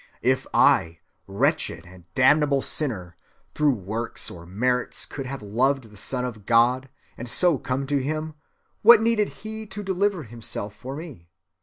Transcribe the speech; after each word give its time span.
If 0.23 0.47
I, 0.51 0.97
wretched 1.27 1.85
and 1.85 2.11
damnable 2.15 2.63
sinner, 2.63 3.17
through 3.53 3.75
works 3.75 4.31
or 4.31 4.47
merits 4.47 5.05
could 5.05 5.27
have 5.27 5.43
loved 5.43 5.91
the 5.91 5.95
Son 5.95 6.25
of 6.25 6.47
God, 6.47 6.89
and 7.19 7.29
so 7.29 7.59
come 7.59 7.85
to 7.85 8.01
him, 8.01 8.33
what 8.81 8.99
needed 8.99 9.29
he 9.29 9.67
to 9.67 9.83
deliver 9.83 10.23
himself 10.23 10.75
for 10.75 10.95
me? 10.95 11.29